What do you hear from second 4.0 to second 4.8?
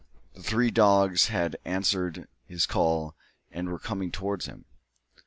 towards him.